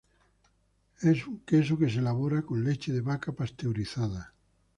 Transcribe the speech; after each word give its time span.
Es 1.01 1.27
un 1.27 1.41
queso 1.41 1.77
que 1.77 1.87
se 1.87 1.99
elabora 1.99 2.41
con 2.41 2.63
leche 2.63 2.91
de 2.91 3.01
vaca 3.01 3.33
pasteurizada. 3.33 4.33